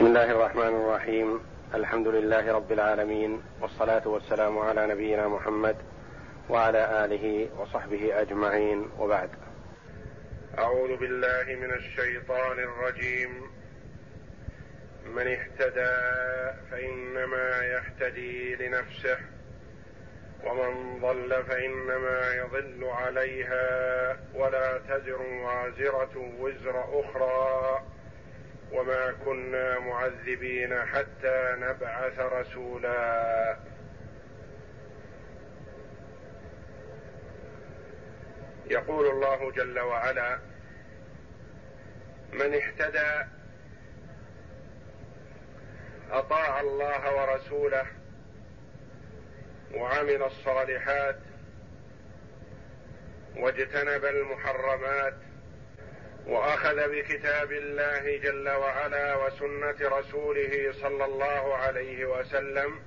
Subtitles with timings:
[0.00, 1.40] بسم الله الرحمن الرحيم.
[1.74, 5.76] الحمد لله رب العالمين والصلاة والسلام على نبينا محمد
[6.48, 8.90] وعلى آله وصحبه أجمعين.
[8.98, 9.30] وبعد.
[10.58, 13.50] أعوذ بالله من الشيطان الرجيم.
[15.06, 15.96] من اهتدى
[16.70, 19.18] فإنما يهتدي لنفسه
[20.46, 23.66] ومن ضل فإنما يضل عليها
[24.34, 27.82] ولا تزر وازرة وزر أخرى.
[28.72, 33.56] وما كنا معذبين حتى نبعث رسولا.
[38.70, 40.38] يقول الله جل وعلا
[42.32, 43.28] من اهتدى
[46.10, 47.86] أطاع الله ورسوله
[49.74, 51.18] وعمل الصالحات
[53.36, 55.14] واجتنب المحرمات
[56.30, 62.80] وأخذ بكتاب الله جل وعلا وسنة رسوله صلى الله عليه وسلم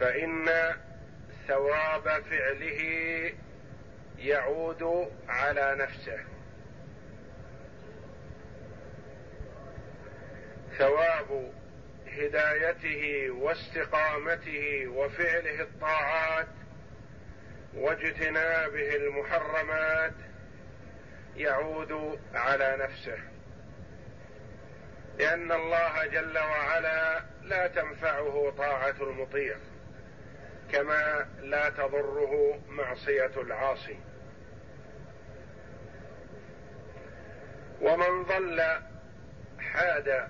[0.00, 0.48] فإن
[1.48, 2.80] ثواب فعله
[4.18, 6.18] يعود على نفسه.
[10.78, 11.52] ثواب
[12.08, 16.48] هدايته واستقامته وفعله الطاعات
[17.74, 20.14] واجتنابه المحرمات
[21.36, 23.18] يعود على نفسه.
[25.18, 29.56] لأن الله جل وعلا لا تنفعه طاعة المطيع
[30.72, 33.98] كما لا تضره معصية العاصي.
[37.80, 38.62] ومن ضل
[39.58, 40.28] حاد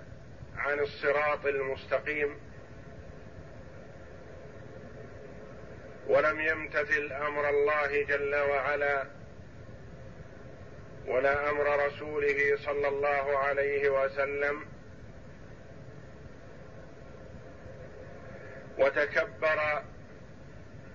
[0.57, 2.41] عن الصراط المستقيم
[6.07, 9.16] ولم يمتثل أمر الله جل وعلا
[11.07, 14.65] ولا أمر رسوله صلى الله عليه وسلم
[18.79, 19.83] وتكبر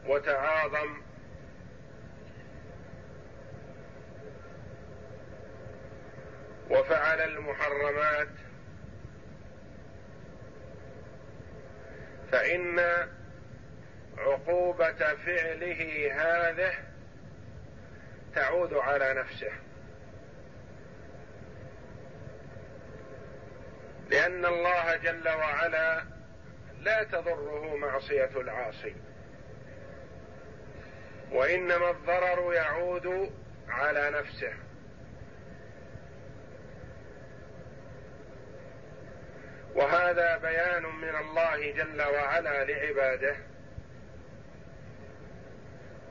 [0.05, 1.01] وتعاظم
[6.69, 8.27] وفعل المحرمات
[12.31, 12.79] فإن
[14.17, 16.73] عقوبة فعله هذه
[18.35, 19.51] تعود على نفسه.
[24.11, 26.03] لأن الله جل وعلا
[26.79, 28.95] لا تضره معصية العاصي.
[31.31, 33.31] وإنما الضرر يعود
[33.69, 34.53] على نفسه.
[39.75, 43.35] وهذا بيان من الله جل وعلا لعباده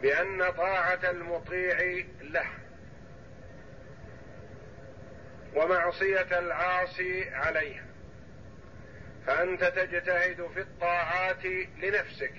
[0.03, 2.47] بأن طاعة المطيع له.
[5.56, 7.90] ومعصية العاصي عليه.
[9.26, 11.44] فأنت تجتهد في الطاعات
[11.82, 12.34] لنفسك.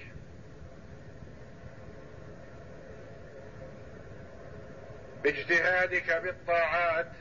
[5.24, 7.12] باجتهادك بالطاعات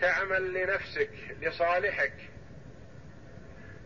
[0.00, 1.10] تعمل لنفسك
[1.40, 2.12] لصالحك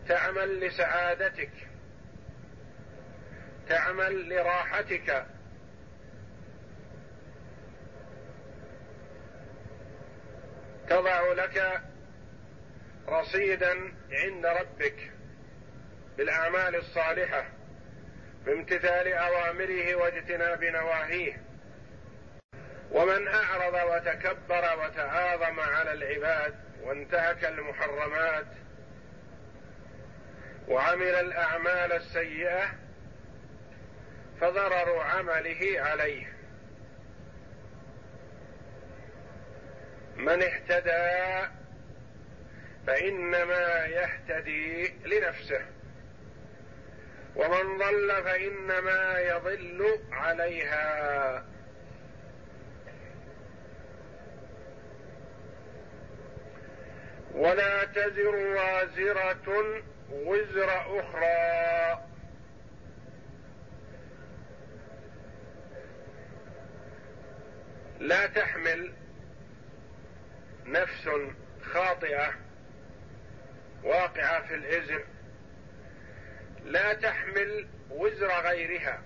[0.07, 1.51] تعمل لسعادتك
[3.69, 5.25] تعمل لراحتك.
[10.89, 11.81] تضع لك
[13.07, 15.11] رصيدا عند ربك
[16.17, 17.45] بالأعمال الصالحة
[18.45, 21.41] بامتثال أوامره واجتناب نواهيه.
[22.91, 28.47] ومن أعرض وتكبر وتعاظم على العباد وانتهك المحرمات
[30.67, 32.73] وعمل الأعمال السيئة
[34.41, 36.35] فضرر عمله عليه.
[40.15, 41.55] من اهتدى
[42.87, 45.65] فإنما يهتدي لنفسه.
[47.35, 51.45] ومن ضل فإنما يضل عليها.
[57.33, 62.05] ولا تزر وازرة وزر أخرى.
[67.99, 68.93] لا تحمل
[70.65, 71.09] نفس
[71.61, 72.44] خاطئة.
[73.85, 75.03] واقعة في الازر
[76.63, 79.01] لا تحمل وزر غيرها.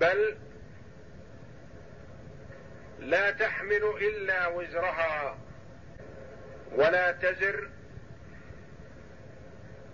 [0.00, 0.38] بل
[2.98, 5.38] لا تحمل إلا وزرها.
[6.72, 7.70] ولا تزر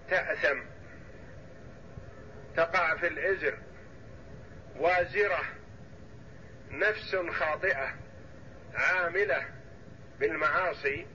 [0.08, 0.60] تأثم.
[2.56, 3.58] تقع في الإزر.
[4.76, 5.44] وازرة.
[6.70, 7.94] نفس خاطئة.
[8.74, 9.61] العامله
[10.20, 11.06] بالمعاصي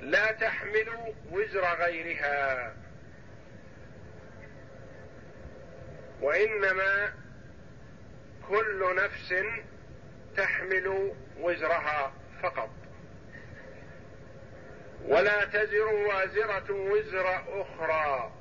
[0.00, 2.74] لا تحمل وزر غيرها
[6.20, 7.14] وإنما
[8.48, 9.34] كل نفس
[10.36, 12.12] تحمل وزرها
[12.42, 12.70] فقط.
[15.04, 18.32] ولا تزر وازرة وزر أخرى.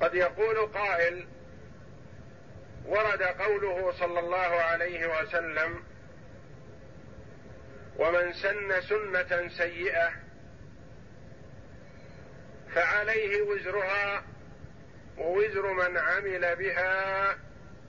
[0.00, 1.26] قد يقول قائل
[2.86, 5.82] ورد قوله صلى الله عليه وسلم
[7.96, 10.12] ومن سن سنة سيئة
[12.74, 14.24] فعليه وزرها
[15.18, 17.30] ووزر من عمل بها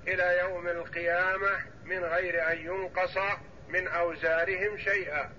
[0.08, 3.18] إلى يوم القيامة من غير أن ينقص
[3.70, 5.30] من أوزارهم شيئا.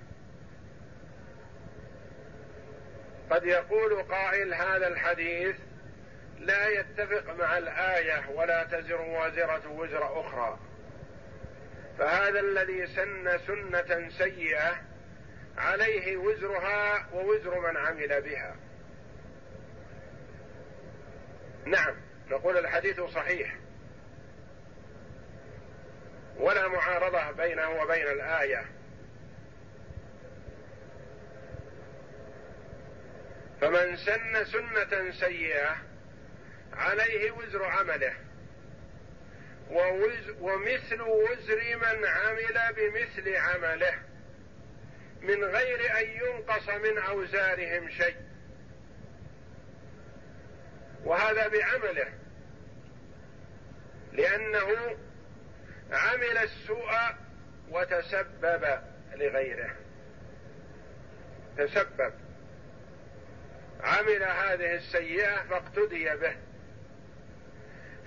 [3.31, 5.56] قد يقول قائل هذا الحديث
[6.38, 10.59] لا يتفق مع الآية ولا تزر وازرة وزر أخرى.
[11.99, 14.81] فهذا الذي سن سنة سيئة
[15.59, 18.56] عليه وزرها ووزر من عمل بها.
[21.65, 21.94] نعم
[22.31, 23.56] نقول الحديث صحيح.
[26.37, 28.65] ولا معارضة بينه وبين الآية.
[33.61, 35.77] فمن سن سنة سيئة
[36.73, 38.15] عليه وزر عمله.
[39.71, 43.95] ووز ومثل وزر من عمل بمثل عمله.
[45.21, 48.17] من غير أن ينقص من أوزارهم شيء.
[51.05, 52.13] وهذا بعمله.
[54.13, 54.97] لأنه
[55.93, 56.93] عمل السوء
[57.71, 58.81] وتسبب
[59.15, 59.71] لغيره.
[61.59, 62.13] تسبب.
[63.81, 66.37] عمل هذه السيئة فاقتدي به.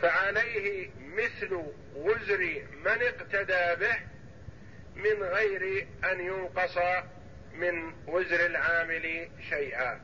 [0.01, 1.63] فعليه مثل
[1.95, 3.99] وزر من اقتدى به
[4.95, 6.77] من غير أن ينقص
[7.53, 10.01] من وزر العامل شيئا.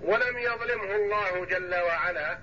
[0.00, 2.38] ولم يظلمه الله جل وعلا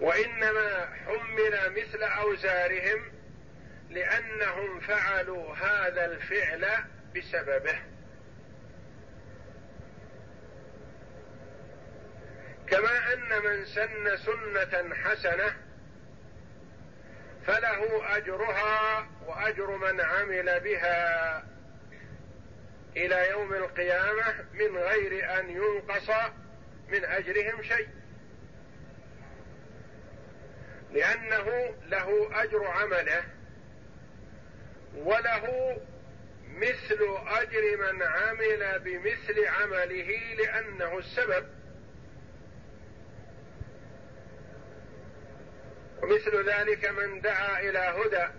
[0.00, 3.12] وإنما حمل مثل أوزارهم
[3.90, 6.68] لأنهم فعلوا هذا الفعل
[7.16, 7.78] بسببه.
[12.70, 15.56] كما أن من سن سنة حسنة
[17.46, 21.44] فله أجرها وأجر من عمل بها
[22.96, 26.10] إلى يوم القيامة من غير أن ينقص
[26.88, 27.88] من أجرهم شيء.
[30.92, 33.24] لأنه له أجر عمله
[34.94, 35.76] وله
[36.48, 41.59] مثل أجر من عمل بمثل عمله لأنه السبب.
[46.02, 48.32] ومثل ذلك من دعا إلى هدى.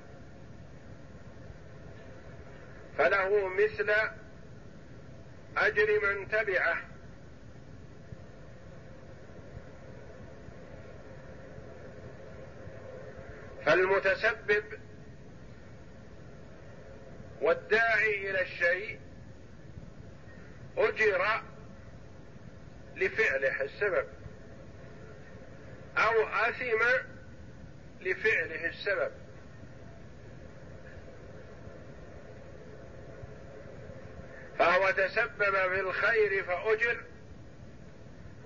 [2.97, 3.91] فله مثل
[5.57, 6.77] أجر من تبعه.
[13.65, 14.63] فالمتسبب
[17.41, 18.99] والداعي إلى الشيء
[20.77, 21.41] أجر
[22.95, 24.07] لفعله السبب.
[25.97, 27.10] أو أثم
[28.01, 29.11] لفعله السبب.
[34.59, 37.03] فهو تسبب في الخير فأجر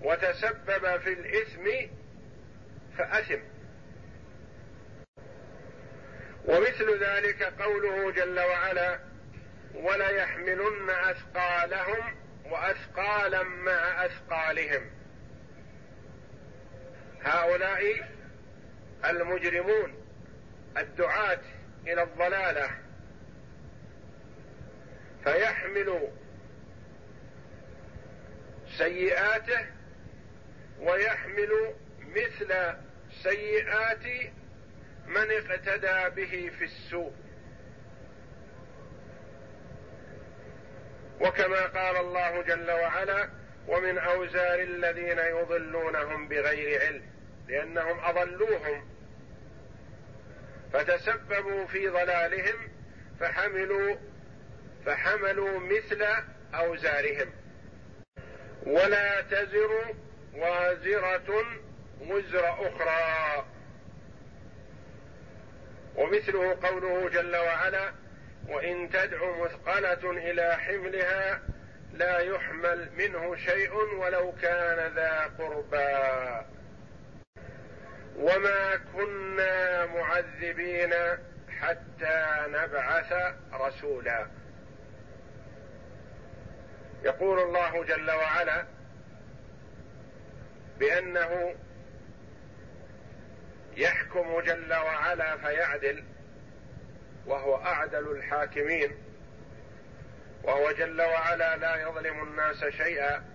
[0.01, 1.91] وتسبب في الإثم
[2.97, 3.39] فأثم.
[6.45, 8.99] ومثل ذلك قوله جل وعلا
[9.73, 14.91] وليحملن أثقالهم وأثقالا مع أثقالهم.
[17.23, 18.15] هؤلاء
[19.09, 19.93] المجرمون
[20.77, 21.41] الدعاة
[21.87, 22.69] إلى الضلالة
[25.23, 26.07] فيحمل
[28.77, 29.65] سيئاته
[30.79, 32.53] ويحمل مثل
[33.23, 34.33] سيئات
[35.07, 37.13] من اقتدى به في السوء.
[41.21, 43.29] وكما قال الله جل وعلا
[43.67, 47.03] ومن أوزار الذين يضلونهم بغير علم
[47.47, 48.94] لأنهم أضلوهم
[50.75, 52.55] فتسببوا في ضلالهم
[53.19, 53.95] فحملوا
[54.85, 56.05] فحملوا مثل
[56.53, 57.31] أوزارهم.
[58.65, 59.95] ولا تزر
[60.33, 61.45] وازرة
[62.01, 63.45] وزر أخرى.
[65.95, 67.91] ومثله قوله جل وعلا
[68.47, 71.41] وإن تدع مثقلة إلى حملها
[71.93, 76.45] لا يحمل منه شيء ولو كان ذا قربى.
[78.15, 80.93] وما كنا معذبين
[81.61, 83.13] حتى نبعث
[83.53, 84.27] رسولا.
[87.03, 88.65] يقول الله جل وعلا
[90.79, 91.55] بأنه
[93.77, 96.03] يحكم جل وعلا فيعدل
[97.25, 98.91] وهو أعدل الحاكمين
[100.43, 103.34] وهو جل وعلا لا يظلم الناس شيئا.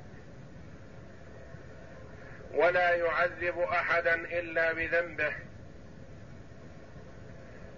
[2.54, 5.34] ولا يعذب أحدا إلا بذنبه.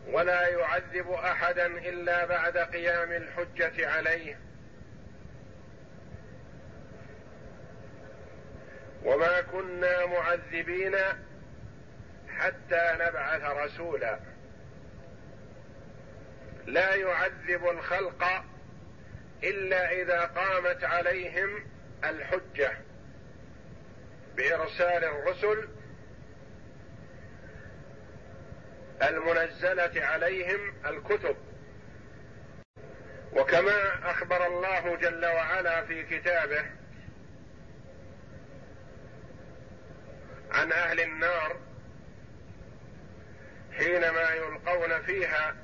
[0.07, 4.39] ولا يعذب أحدا إلا بعد قيام الحجة عليه.
[9.05, 10.97] وما كنا معذبين
[12.29, 14.19] حتى نبعث رسولا.
[16.67, 18.25] لا يعذب الخلق
[19.45, 21.67] إلا إذا قامت عليهم
[22.05, 22.73] الحجة.
[24.37, 25.69] بإرسال الرسل
[29.03, 31.37] المنزلة عليهم الكتب.
[33.33, 36.65] وكما أخبر الله جل وعلا في كتابه
[40.51, 41.57] عن أهل النار
[43.73, 45.57] حينما يلقون فيها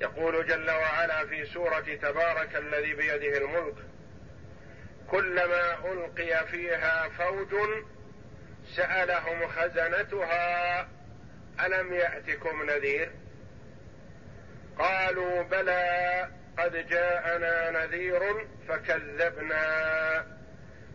[0.00, 3.74] يقول جل وعلا في سورة تبارك الذي بيده الملك
[5.10, 7.54] كلما ألقي فيها فوج
[8.76, 10.88] سألهم خزنتها
[11.66, 13.10] ألم يأتكم نذير؟
[14.78, 20.26] قالوا بلى قد جاءنا نذير فكذبنا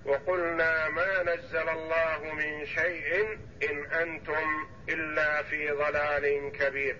[0.06, 3.40] وقلنا ما نزل الله من شيء
[3.70, 6.98] إن أنتم إلا في ضلال كبير.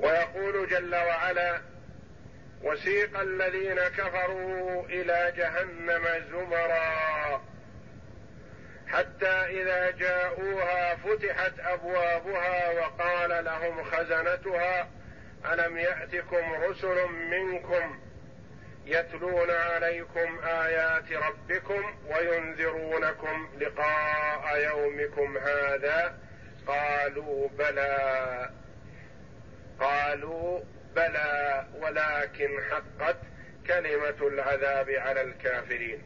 [0.00, 1.60] ويقول جل وعلا
[2.62, 7.42] وسيق الذين كفروا إلى جهنم زمرا.
[8.88, 14.88] حتى إذا جاءوها فتحت أبوابها وقال لهم خزنتها
[15.52, 18.00] ألم يأتكم رسل منكم
[18.86, 26.18] يتلون عليكم آيات ربكم وينذرونكم لقاء يومكم هذا؟
[26.66, 28.50] قالوا بلى.
[29.80, 30.60] قالوا
[30.98, 33.16] بلى ولكن حقت
[33.66, 36.02] كلمة العذاب على الكافرين.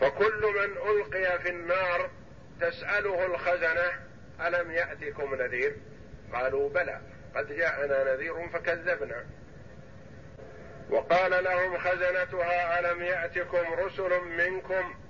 [0.00, 2.10] فكل من ألقي في النار
[2.60, 3.92] تسأله الخزنة
[4.40, 5.76] ألم يأتكم نذير؟
[6.32, 7.00] قالوا بلى
[7.34, 9.26] قد جاءنا نذير فكذبنا.
[10.90, 15.01] وقال لهم خزنتها ألم يأتكم رسل منكم؟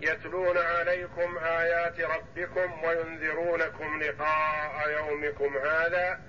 [0.00, 6.20] يتلون عليكم آيات ربكم وينذرونكم لقاء يومكم هذا.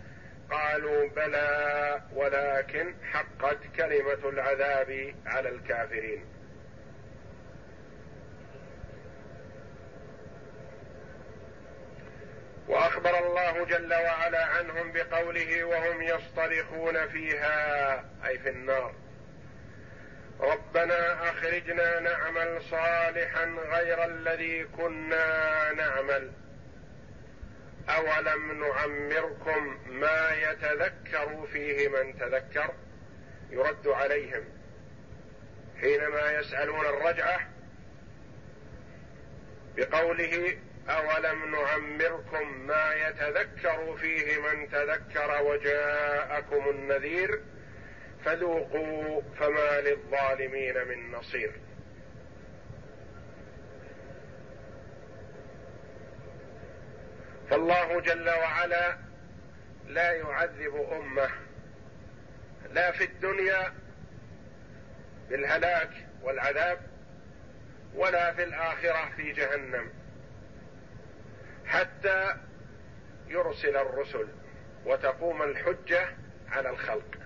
[0.52, 6.26] قالوا بلى ولكن حقت كلمة العذاب على الكافرين.
[12.68, 17.96] وأخبر الله جل وعلا عنهم بقوله وهم يصطرخون فيها
[18.26, 19.05] أي في النار.
[20.40, 26.32] ربنا أخرجنا نعمل صالحا غير الذي كنا نعمل.
[27.90, 32.74] أولم نعمركم ما يتذكر فيه من تذكر؟
[33.50, 34.44] يرد عليهم.
[35.82, 37.40] حينما يسألون الرجعة
[39.78, 40.58] بقوله
[40.90, 47.42] أولم نعمركم ما يتذكر فيه من تذكر وجاءكم النذير؟
[48.26, 51.52] فذوقوا فما للظالمين من نصير.
[57.50, 58.98] فالله جل وعلا
[59.88, 61.30] لا يعذب أمه
[62.74, 63.74] لا في الدنيا
[65.30, 65.92] بالهلاك
[66.24, 66.80] والعذاب
[67.96, 69.90] ولا في الآخرة في جهنم
[71.66, 72.36] حتى
[73.28, 74.28] يرسل الرسل
[74.86, 76.08] وتقوم الحجة
[76.50, 77.25] على الخلق.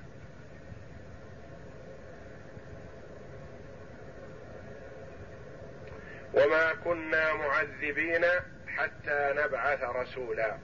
[6.33, 8.25] وما كنا معذبين
[8.67, 10.57] حتى نبعث رسولا.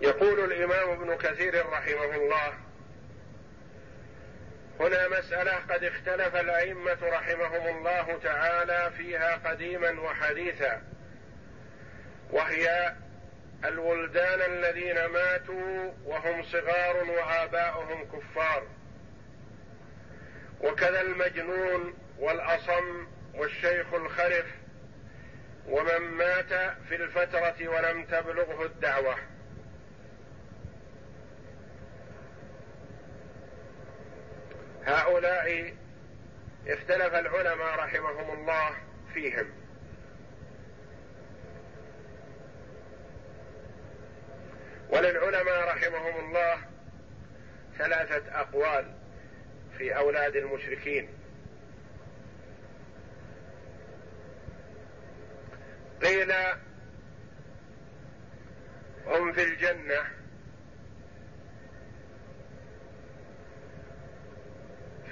[0.00, 2.52] يقول الإمام ابن كثير رحمه الله
[4.80, 10.82] هنا مسألة قد اختلف الأئمة رحمهم الله تعالى فيها قديما وحديثا
[12.30, 12.94] وهي
[13.64, 18.66] الولدان الذين ماتوا وهم صغار وآباؤهم كفار.
[20.60, 24.46] وكذا المجنون والأصم والشيخ الخرف
[25.68, 29.16] ومن مات في الفترة ولم تبلغه الدعوة.
[34.84, 35.74] هؤلاء
[36.66, 38.76] اختلف العلماء رحمهم الله
[39.14, 39.52] فيهم.
[44.88, 46.58] وللعلماء رحمهم الله
[47.78, 48.94] ثلاثة أقوال
[49.78, 51.19] في أولاد المشركين.
[56.10, 56.32] قيل
[59.06, 60.04] هم في الجنة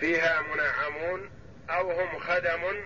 [0.00, 1.30] فيها منعمون
[1.70, 2.84] أو هم خدم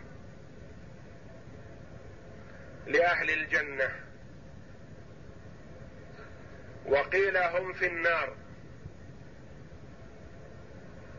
[2.87, 3.91] لأهل الجنة.
[6.87, 8.37] وقيل هم في النار.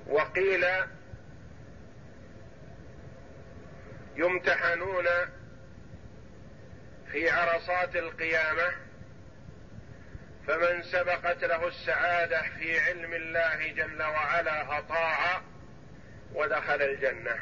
[0.07, 0.65] وقيل
[4.15, 5.05] يمتحنون
[7.13, 8.73] في عرصات القيامة
[10.47, 15.41] فمن سبقت له السعادة في علم الله جل وعلا اطاع
[16.33, 17.39] ودخل الجنة.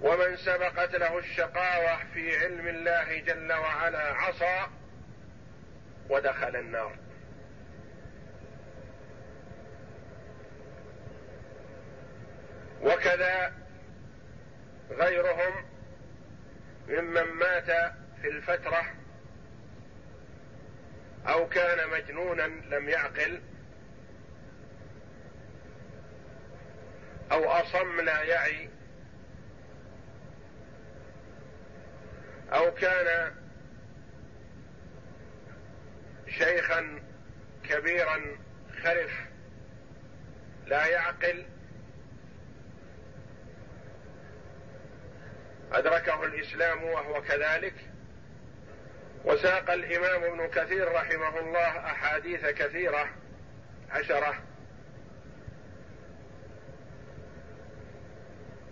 [0.00, 4.66] ومن سبقت له الشقاوة في علم الله جل وعلا عصى
[6.08, 6.96] ودخل النار.
[12.82, 13.52] وكذا
[14.90, 15.71] غيرهم
[16.88, 18.82] ممن مات في الفترة
[21.26, 23.40] أو كان مجنونا لم يعقل
[27.32, 28.68] أو اصم لا يعي
[32.52, 33.34] أو كان
[36.28, 37.02] شيخا
[37.64, 38.36] كبيرا
[38.82, 39.10] خرف
[40.66, 41.44] لا يعقل
[45.72, 47.74] أدركه الإسلام وهو كذلك.
[49.24, 53.08] وساق الإمام ابن كثير رحمه الله أحاديث كثيرة
[53.90, 54.42] عشرة.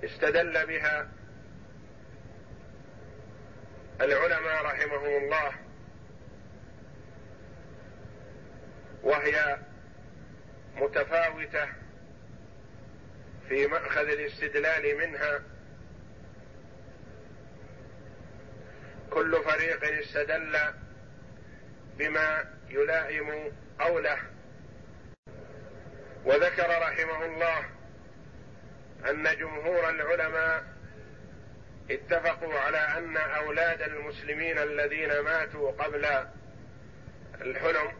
[0.05, 1.09] استدل بها
[4.01, 5.53] العلماء رحمهم الله.
[9.03, 9.59] وهي
[10.77, 11.69] متفاوتة
[13.49, 15.41] في مأخذ الاستدلال منها
[19.11, 20.59] كل فريق استدل
[21.99, 24.19] بما يلائم قوله.
[26.25, 27.65] وذكر رحمه الله
[29.11, 30.65] أن جمهور العلماء
[31.91, 36.07] اتفقوا على أن أولاد المسلمين الذين ماتوا قبل
[37.41, 37.93] الحلم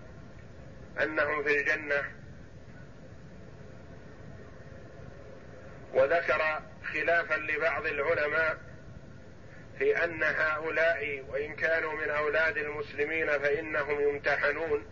[1.03, 2.05] أنهم في الجنة.
[5.95, 8.70] وذكر خلافا لبعض العلماء
[9.81, 14.85] في أن هؤلاء وإن كانوا من أولاد المسلمين فإنهم يمتحنون.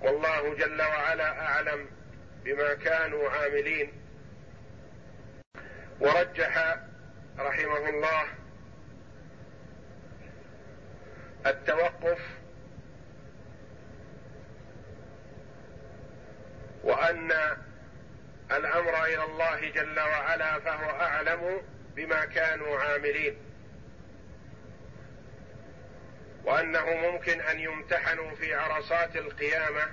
[0.00, 1.86] والله جل وعلا أعلم
[2.44, 3.92] بما كانوا عاملين.
[6.00, 6.78] ورجح
[7.38, 8.24] رحمه الله
[11.46, 12.18] التوقف
[16.84, 17.32] وأن
[18.50, 21.62] الأمر إلى الله جل وعلا فهو أعلم
[21.98, 23.36] بما كانوا عاملين.
[26.44, 29.92] وأنه ممكن أن يمتحنوا في عرصات القيامة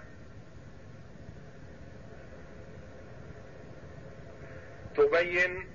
[4.95, 5.71] تبين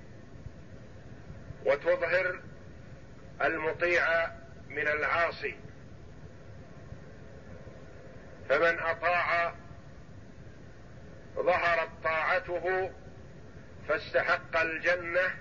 [1.65, 2.39] وتظهر
[3.41, 4.27] المطيع
[4.69, 5.55] من العاصي.
[8.49, 9.55] فمن أطاع
[11.35, 12.91] ظهرت طاعته
[13.87, 15.40] فاستحق الجنة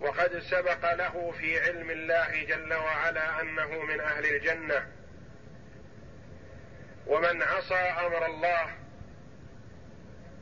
[0.00, 4.86] وقد سبق له في علم الله جل وعلا أنه من أهل الجنة.
[7.06, 8.74] ومن عصى أمر الله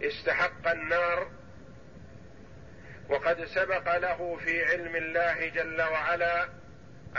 [0.02, 1.30] استحق النار.
[3.08, 6.48] وقد سبق له في علم الله جل وعلا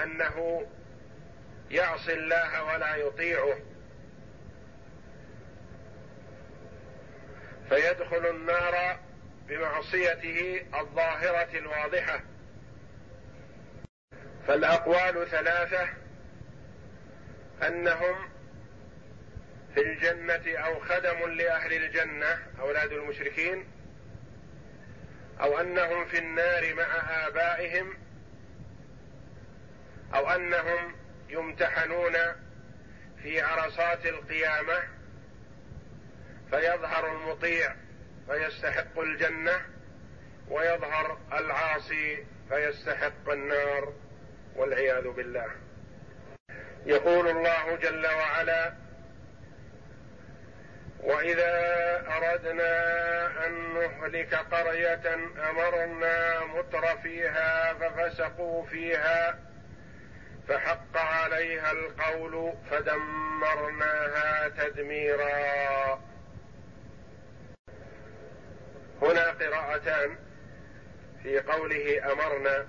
[0.04, 0.68] أنه
[1.72, 3.60] يعصي الله ولا يطيعه.
[7.70, 9.00] فيدخل النار
[9.48, 12.24] بمعصيته الظاهرة الواضحة.
[14.48, 15.90] فالأقوال ثلاثة
[17.68, 18.30] أنهم
[19.74, 23.66] في الجنة أو خدم لأهل الجنة أولاد المشركين
[25.42, 27.94] أو أنهم في النار مع آبائهم
[30.16, 30.96] أو أنهم
[31.30, 32.14] يمتحنون
[33.24, 34.84] في عرصات القيامة
[36.50, 37.76] فيظهر المطيع
[38.28, 39.62] فيستحق الجنة
[40.50, 43.94] ويظهر العاصي فيستحق النار
[44.56, 45.52] والعياذ بالله.
[46.86, 48.74] يقول الله جل وعلا
[51.00, 51.54] وإذا
[52.08, 55.14] أردنا أن نهلك قرية
[55.50, 59.40] أمرنا متر فيها ففسقوا فيها
[60.48, 66.13] فحق عليها القول فدمرناها تدميرا.
[69.04, 70.18] هنا قراءتان
[71.24, 72.68] في قوله أمرنا.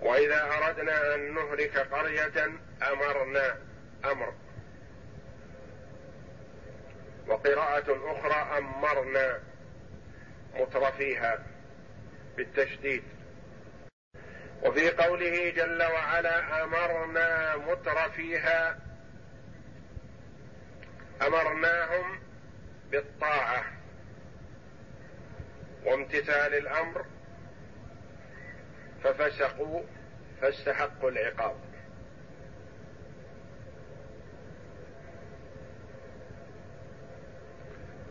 [0.00, 2.50] وإذا أردنا أن نهلك قرية
[2.92, 3.58] أمرنا.
[4.04, 4.34] أمر.
[7.28, 9.40] وقراءة أخرى أمرنا.
[10.54, 11.46] مترفيها
[12.36, 13.02] بالتشديد.
[14.62, 18.78] وفي قوله جل وعلا أمرنا مترفيها.
[21.22, 22.20] أمرناهم
[22.90, 23.64] بالطاعة.
[25.86, 27.04] وامتثال الأمر
[29.04, 29.82] ففسقوا
[30.40, 31.56] فاستحقوا العقاب.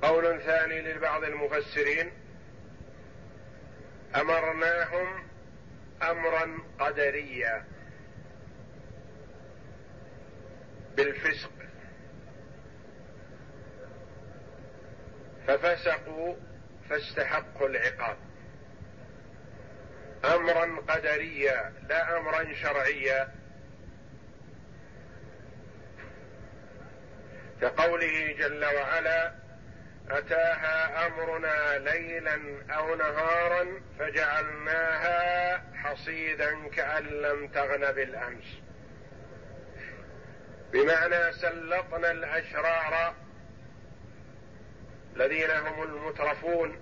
[0.01, 2.11] قول ثاني لبعض المفسرين
[4.15, 5.23] أمرناهم
[6.03, 7.65] أمرا قدريا
[10.97, 11.51] بالفسق
[15.47, 16.35] ففسقوا
[16.89, 18.17] فاستحقوا العقاب.
[20.25, 23.27] امرا قدريا لا امرا شرعيا
[27.61, 29.35] كقوله جل وعلا
[30.09, 38.45] أتاها أمرنا ليلا أو نهارا فجعلناها حصيدا كأن لم تغن بالأمس.
[40.71, 43.15] بمعنى سلطنا الأشرار
[45.15, 46.77] الذين هم المترفون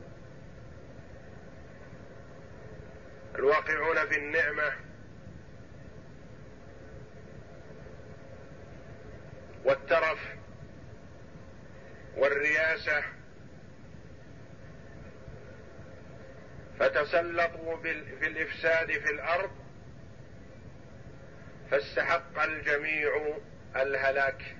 [3.36, 4.74] الواقعون في النعمه
[9.66, 10.20] والترف
[12.18, 13.04] والرياسة
[16.80, 17.78] فتسلطوا
[18.20, 19.52] في الإفساد في الأرض
[21.72, 23.38] فاستحق الجميع
[23.76, 24.56] الهلاك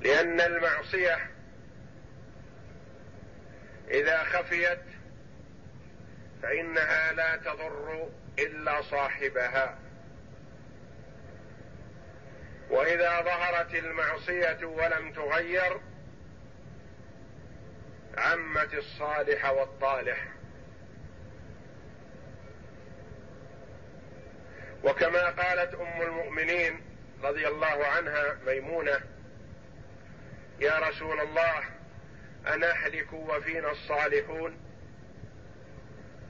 [0.00, 1.35] لأن المعصية
[3.90, 4.80] إذا خفيت
[6.42, 9.78] فإنها لا تضر إلا صاحبها.
[12.70, 15.80] وإذا ظهرت المعصية ولم تغير
[18.18, 20.26] عمت الصالح والطالح.
[24.84, 26.80] وكما قالت أم المؤمنين
[27.22, 29.00] رضي الله عنها ميمونة
[30.60, 31.75] يا رسول الله
[32.54, 34.56] أنهلك وفينا الصالحون؟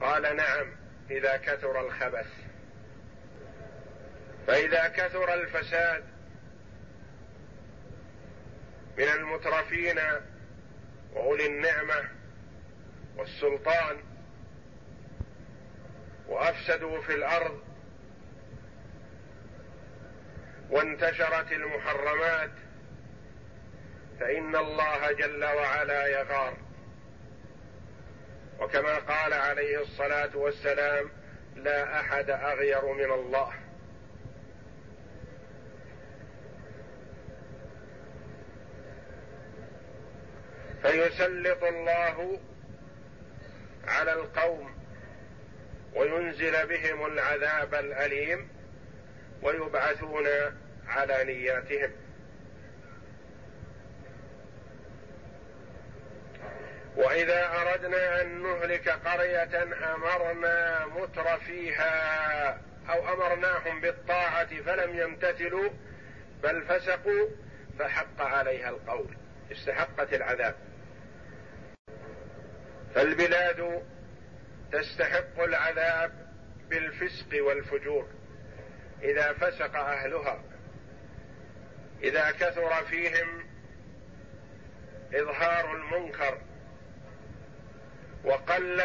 [0.01, 0.75] قال نعم
[1.11, 2.27] إذا كثر الخبث.
[4.47, 6.03] فإذا كثر الفساد
[8.97, 9.99] من المترفين
[11.13, 12.09] وأولي النعمة
[13.17, 13.97] والسلطان
[16.27, 17.61] وأفسدوا في الأرض
[20.69, 22.51] وانتشرت المحرمات
[24.19, 26.57] فإن الله جل وعلا يغار.
[28.59, 31.09] وكما قال عليه الصلاة والسلام
[31.55, 33.53] لا أحد أغير من الله.
[40.81, 42.39] فيسلط الله
[43.87, 44.77] على القوم
[45.95, 48.49] وينزل بهم العذاب الأليم
[49.41, 50.27] ويبعثون
[50.87, 51.91] على نياتهم.
[56.97, 65.69] وإذا أردنا أن نهلك قرية أمرنا متر فيها أو أمرناهم بالطاعة فلم يمتثلوا
[66.43, 67.27] بل فسقوا
[67.79, 69.17] فحق عليها القول
[69.51, 70.55] استحقت العذاب.
[72.95, 73.83] فالبلاد
[74.71, 76.11] تستحق العذاب
[76.69, 78.07] بالفسق والفجور
[79.03, 80.43] إذا فسق أهلها
[82.03, 83.47] إذا كثر فيهم
[85.13, 86.37] إظهار المنكر
[88.23, 88.81] وقل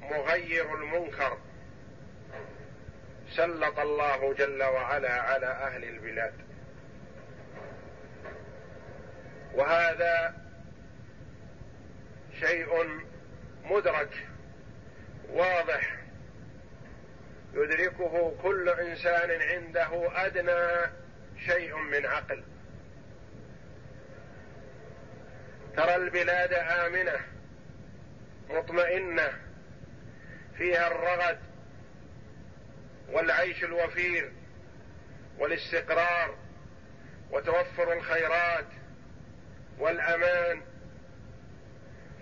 [0.00, 1.38] مغير المنكر.
[3.36, 6.34] سلط الله جل وعلا على أهل البلاد.
[9.54, 10.34] وهذا
[12.40, 13.00] شيء
[13.64, 14.26] مدرك
[15.28, 15.96] واضح.
[17.54, 20.92] يدركه كل إنسان عنده أدنى
[21.46, 22.44] شيء من عقل.
[25.76, 27.31] ترى البلاد آمنة.
[28.52, 29.32] مطمئنة
[30.58, 31.38] فيها الرغد
[33.08, 34.32] والعيش الوفير
[35.38, 36.36] والاستقرار
[37.30, 38.66] وتوفر الخيرات
[39.78, 40.62] والأمان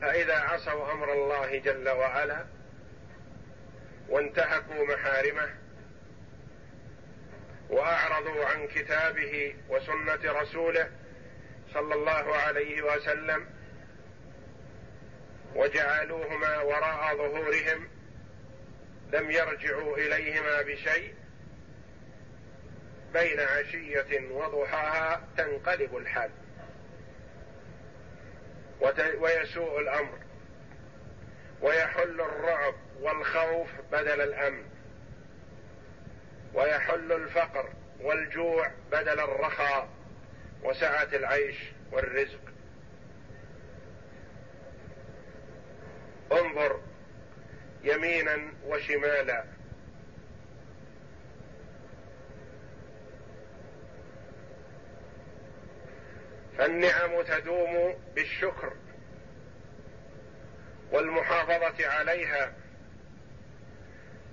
[0.01, 2.45] فإذا عصوا أمر الله جل وعلا
[4.09, 5.55] وانتهكوا محارمه
[7.71, 10.91] وأعرضوا عن كتابه وسنة رسوله
[11.75, 13.47] صلى الله عليه وسلم
[15.55, 17.89] وجعلوهما وراء ظهورهم
[19.13, 21.15] لم يرجعوا إليهما بشيء
[23.13, 26.31] بين عشية وضحاها تنقلب الحال
[29.19, 30.19] ويسوء الأمر
[31.63, 34.65] ويحل الرعب والخوف بدل الأمن
[36.55, 37.69] ويحل الفقر
[38.01, 39.89] والجوع بدل الرخاء
[40.63, 41.57] وسعة العيش
[41.93, 42.41] والرزق.
[46.33, 46.81] انظر
[47.83, 49.45] يمينا وشمالا.
[56.59, 58.73] فالنعم تدوم بالشكر
[60.93, 62.53] والمحافظة عليها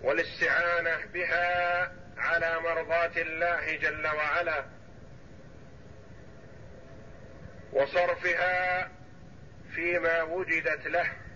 [0.01, 4.65] والاستعانة بها على مرضاة الله جل وعلا
[7.73, 8.91] وصرفها
[9.75, 11.26] فيما وجدت له.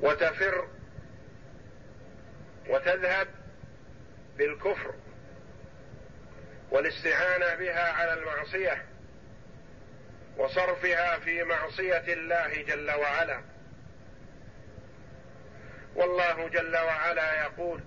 [0.00, 0.68] وتفر
[2.68, 3.28] وتذهب
[4.36, 4.94] بالكفر
[6.70, 8.84] والاستعانة بها على المعصية
[10.36, 13.40] وصرفها في معصية الله جل وعلا.
[15.94, 17.80] والله جل وعلا يقول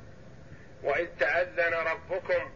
[0.84, 2.52] وإذ تأذن ربكم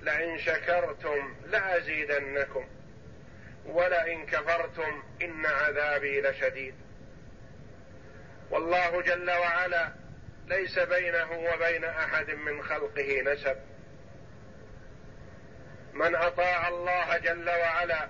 [0.00, 2.68] لئن شكرتم لأزيدنكم
[3.66, 6.74] ولئن كفرتم إن عذابي لشديد.
[8.52, 9.92] والله جل وعلا
[10.46, 13.56] ليس بينه وبين أحد من خلقه نسب.
[15.92, 18.08] من أطاع الله جل وعلا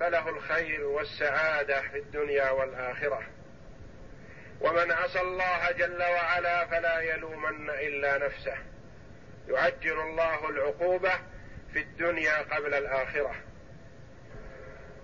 [0.00, 3.22] فله الخير والسعادة في الدنيا والآخرة.
[4.60, 8.56] ومن عصى الله جل وعلا فلا يلومن إلا نفسه.
[9.48, 11.12] يعجل الله العقوبة
[11.72, 13.34] في الدنيا قبل الآخرة.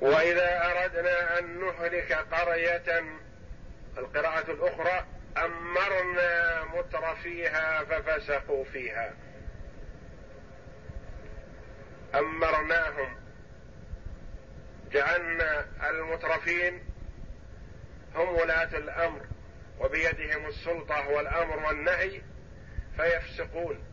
[0.00, 3.02] وإذا أردنا أن نهلك قرية
[3.98, 9.14] القراءة الأخرى أمرنا متر فيها ففسقوا فيها.
[12.14, 13.16] أمرناهم.
[14.92, 16.84] جعلنا المترفين
[18.14, 19.26] هم ولاة الأمر
[19.80, 22.22] وبيدهم السلطة والأمر والنهي
[22.96, 23.84] فيفسقون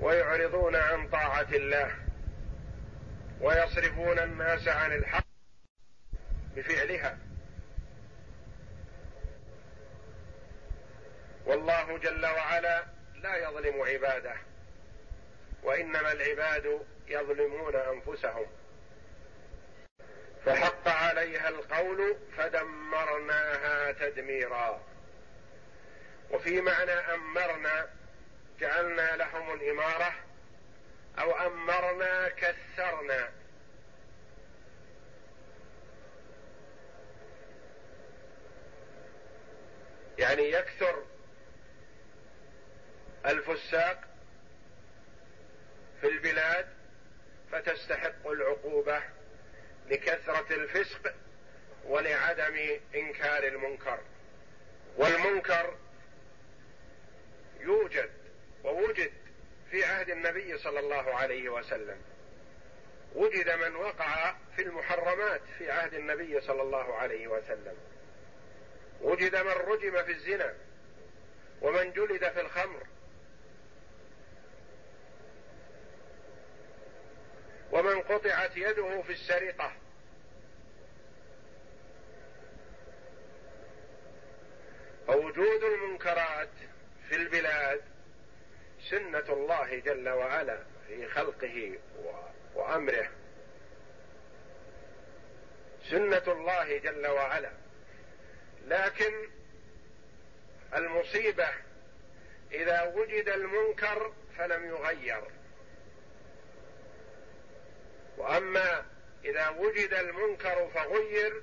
[0.00, 1.94] ويعرضون عن طاعة الله
[3.40, 5.24] ويصرفون الناس عن الحق
[6.56, 7.18] بفعلها.
[11.46, 14.36] والله جل وعلا لا يظلم عباده
[15.62, 18.46] وإنما العباد يظلمون أنفسهم.
[20.46, 24.82] فحق عليها القول فدمرناها تدميرا.
[26.30, 27.88] وفي معنى أمرنا
[28.60, 30.14] جعلنا لهم الإمارة
[31.18, 33.30] أو أمرنا كثرنا
[40.18, 41.02] يعني يكثر
[43.26, 44.00] الفساق
[46.00, 46.68] في البلاد
[47.52, 49.02] فتستحق العقوبة
[49.90, 51.14] لكثرة الفسق
[51.84, 53.98] ولعدم إنكار المنكر.
[54.96, 55.76] والمنكر
[57.60, 58.10] يوجد
[58.64, 59.12] ووجد
[59.70, 62.02] في عهد النبي صلى الله عليه وسلم.
[63.14, 67.76] وجد من وقع في المحرمات في عهد النبي صلى الله عليه وسلم.
[69.00, 70.54] وجد من رجم في الزنا
[71.60, 72.86] ومن جلد في الخمر
[77.72, 79.72] ومن قطعت يده في السرقة.
[85.06, 86.48] فوجود المنكرات
[87.08, 87.82] في البلاد
[88.90, 91.78] سنة الله جل وعلا في خلقه
[92.54, 93.10] وأمره.
[95.90, 97.52] سنة الله جل وعلا.
[98.66, 99.28] لكن
[100.74, 101.48] المصيبة
[102.52, 105.22] إذا وجد المنكر فلم يغير.
[108.16, 108.86] وأما
[109.24, 111.42] إذا وجد المنكر فغير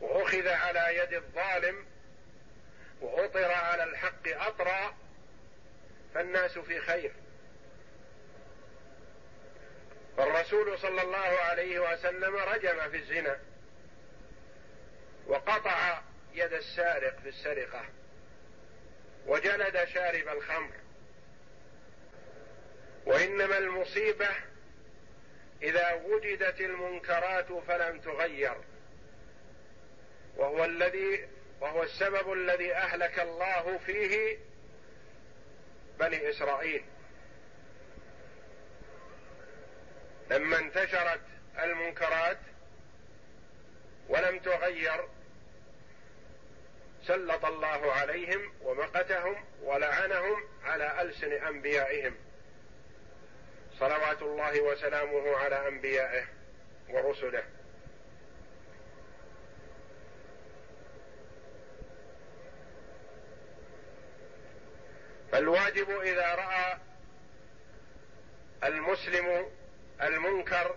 [0.00, 1.86] وأخذ على يد الظالم
[3.00, 4.96] وأطر على الحق أطرا
[6.14, 7.12] فالناس في خير.
[10.16, 13.40] فالرسول صلى الله عليه وسلم رجم في الزنا
[15.26, 16.02] وقطع
[16.34, 17.84] يد السارق في السرقة
[19.26, 20.83] وجلد شارب الخمر.
[23.06, 24.28] وإنما المصيبة
[25.62, 28.56] إذا وجدت المنكرات فلم تغير.
[30.36, 31.28] وهو الذي
[31.60, 34.38] وهو السبب الذي أهلك الله فيه
[35.98, 36.84] بني إسرائيل.
[40.30, 41.20] لما انتشرت
[41.62, 42.38] المنكرات
[44.08, 45.08] ولم تغير
[47.06, 52.23] سلط الله عليهم ومقتهم ولعنهم على ألسن أنبيائهم.
[53.78, 56.24] صلوات الله وسلامه على أنبيائه
[56.88, 57.44] ورسله.
[65.32, 66.78] فالواجب إذا رأى
[68.64, 69.50] المسلم
[70.02, 70.76] المنكر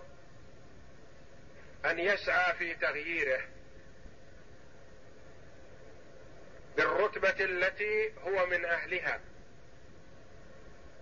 [1.84, 3.40] أن يسعى في تغييره
[6.76, 9.20] بالرتبة التي هو من أهلها.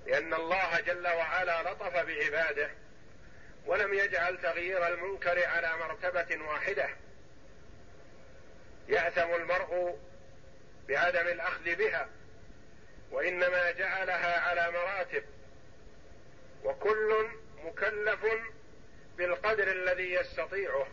[0.07, 2.71] لأن الله جل وعلا لطف بعباده
[3.67, 6.89] ولم يجعل تغيير المنكر على مرتبة واحدة.
[8.89, 9.99] يأثم المرء
[10.89, 12.09] بعدم الأخذ بها
[13.11, 15.25] وإنما جعلها على مراتب
[16.65, 17.29] وكل
[17.65, 18.27] مكلف
[19.17, 20.87] بالقدر الذي يستطيعه.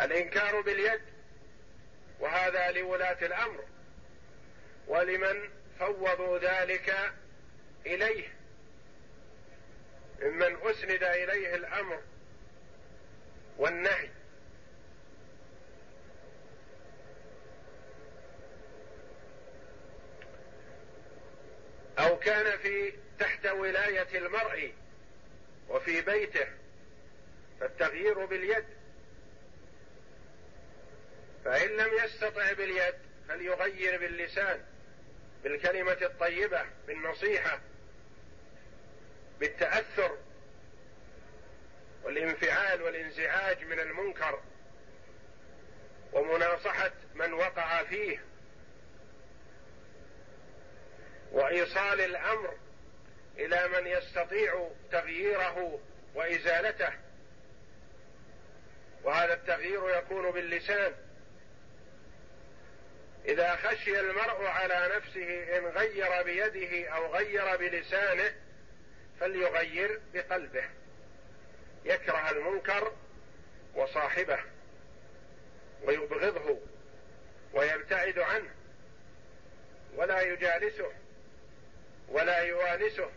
[0.00, 1.02] الإنكار باليد
[2.20, 3.64] وهذا لولاة الأمر
[4.86, 5.50] ولمن
[5.82, 7.12] فوضوا ذلك
[7.86, 8.28] إليه.
[10.22, 12.02] ممن أسند إليه الأمر
[13.58, 14.08] والنهي.
[21.98, 24.72] أو كان في تحت ولاية المرء
[25.68, 26.46] وفي بيته
[27.60, 28.64] فالتغيير باليد.
[31.44, 32.94] فإن لم يستطع باليد
[33.28, 34.71] فليغير باللسان.
[35.44, 37.60] بالكلمة الطيبة بالنصيحة
[39.40, 40.18] بالتأثر
[42.02, 44.40] والانفعال والانزعاج من المنكر
[46.12, 48.24] ومناصحة من وقع فيه
[51.32, 52.56] وإيصال الأمر
[53.38, 55.80] إلى من يستطيع تغييره
[56.14, 56.92] وإزالته.
[59.04, 60.94] وهذا التغيير يكون باللسان.
[63.24, 68.34] إذا خشي المرء على نفسه إن غير بيده أو غير بلسانه
[69.20, 70.64] فليغير بقلبه.
[71.84, 72.92] يكره المنكر
[73.74, 74.38] وصاحبه
[75.82, 76.58] ويبغضه
[77.52, 78.50] ويبتعد عنه
[79.94, 80.92] ولا يجالسه
[82.08, 83.10] ولا يوانسه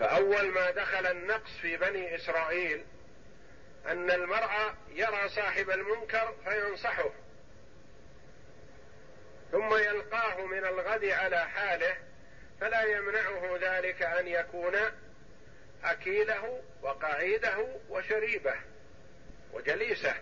[0.00, 2.84] فأول ما دخل النقص في بني إسرائيل
[3.86, 4.50] أن المرء
[4.88, 7.10] يرى صاحب المنكر فينصحه
[9.52, 11.96] ثم يلقاه من الغد على حاله
[12.60, 14.74] فلا يمنعه ذلك أن يكون
[15.84, 18.54] أكيله وقعيده وشريبه
[19.52, 20.14] وجليسه.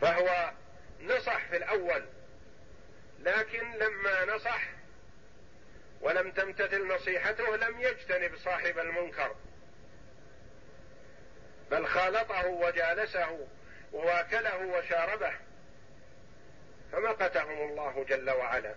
[0.00, 0.50] فهو
[1.00, 2.04] نصح في الأول
[3.20, 4.62] لكن لما نصح
[6.00, 9.34] ولم تمتثل نصيحته لم يجتنب صاحب المنكر
[11.70, 13.46] بل خالطه وجالسه
[13.92, 15.32] وواكله وشاربه
[16.92, 18.74] فمقتهم الله جل وعلا.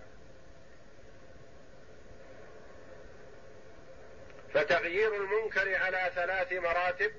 [4.54, 7.12] فتغيير المنكر على ثلاث مراتب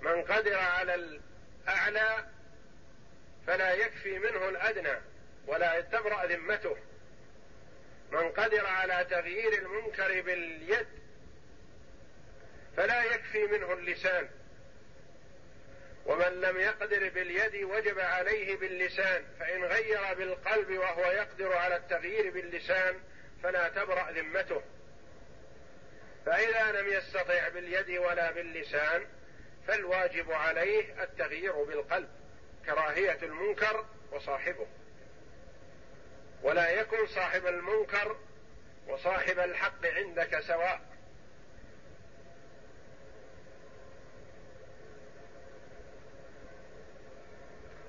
[0.00, 2.24] من قدر على الأعلى
[3.46, 5.00] فلا يكفي منه الأدنى.
[5.46, 6.76] ولا تبرا ذمته
[8.12, 10.86] من قدر على تغيير المنكر باليد
[12.76, 14.28] فلا يكفي منه اللسان.
[16.06, 23.00] ومن لم يقدر باليد وجب عليه باللسان فإن غير بالقلب وهو يقدر على التغيير باللسان
[23.42, 24.62] فلا تبرأ ذمته.
[26.26, 29.06] فإذا لم يستطع باليد ولا باللسان
[29.68, 32.08] فالواجب عليه التغيير بالقلب
[32.66, 34.66] كراهية المنكر وصاحبه.
[36.46, 38.16] ولا يكن صاحب المنكر
[38.88, 40.80] وصاحب الحق عندك سواء.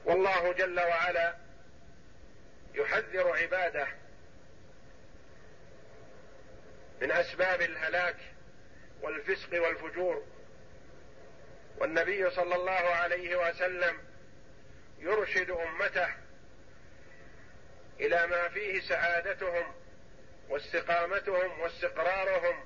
[0.05, 1.35] والله جل وعلا
[2.73, 3.87] يحذر عباده
[7.01, 8.17] من أسباب الهلاك
[9.01, 10.25] والفسق والفجور.
[11.77, 13.97] والنبي صلى الله عليه وسلم
[14.99, 16.26] يرشد أمته
[17.99, 19.73] إلى ما فيه سعادتهم
[20.49, 22.65] واستقامتهم واستقرارهم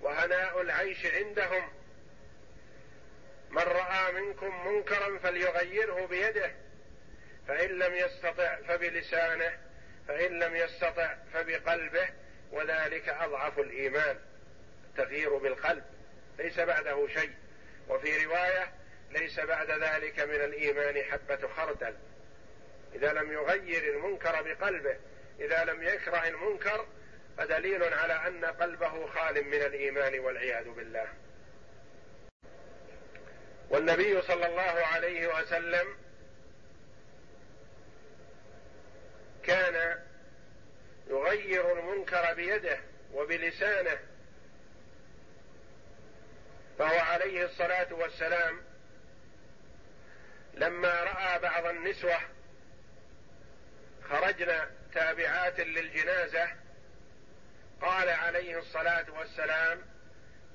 [0.00, 1.72] وهناء العيش عندهم.
[3.50, 6.52] من رأى منكم منكرا فليغيره بيده
[7.48, 9.58] فإن لم يستطع فبلسانه
[10.08, 12.08] فإن لم يستطع فبقلبه
[12.52, 14.18] وذلك أضعف الإيمان
[14.84, 15.84] التغيير بالقلب.
[16.38, 17.34] ليس بعده شيء.
[17.88, 18.72] وفي رواية
[19.10, 21.94] ليس بعد ذلك من الإيمان حبة خردل.
[22.94, 24.96] إذا لم يغير المنكر بقلبه
[25.40, 26.86] إذا لم يكره المنكر
[27.38, 31.08] فدليل على أن قلبه خال من الإيمان والعياذ بالله.
[33.70, 35.96] والنبي صلى الله عليه وسلم
[39.42, 40.02] كان
[41.06, 42.80] يغير المنكر بيده
[43.12, 43.98] وبلسانه
[46.78, 48.60] فهو عليه الصلاة والسلام
[50.54, 52.18] لما رأى بعض النسوة
[54.10, 56.48] خرجنا تابعات للجنازة.
[57.82, 59.82] قال عليه الصلاة والسلام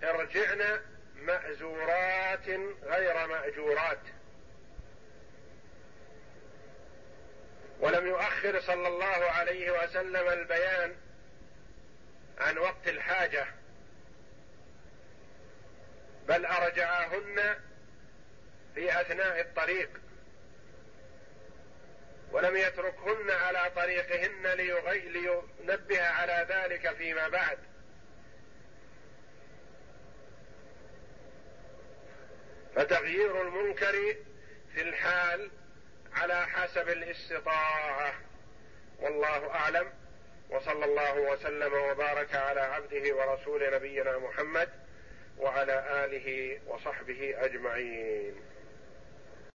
[0.03, 0.81] ارجعن
[1.15, 2.49] مأزورات
[2.83, 3.99] غير مأجورات.
[7.79, 10.95] ولم يؤخر صلى الله عليه وسلم البيان
[12.37, 13.47] عن وقت الحاجة
[16.27, 17.55] بل أرجعهن
[18.75, 19.89] في أثناء الطريق.
[22.31, 27.57] ولم يتركهن على طريقهن لينبه على ذلك فيما بعد.
[32.75, 34.15] فتغيير المنكر
[34.73, 35.51] في الحال
[36.13, 38.13] على حسب الاستطاعة.
[38.99, 39.93] والله أعلم.
[40.49, 44.69] وصلى الله وسلم وبارك على عبده ورسول نبينا محمد
[45.37, 48.48] وعلى آله وصحبه أجمعين.